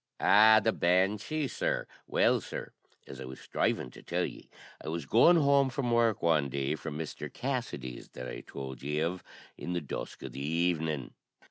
[0.19, 1.85] Aw, the banshee, sir?
[2.07, 2.71] Well, sir,
[3.05, 4.49] as I was striving to tell ye,
[4.83, 7.31] I was going home from work one day, from Mr.
[7.31, 9.23] Cassidy's that I tould ye of,
[9.59, 11.13] in the dusk o' the evening.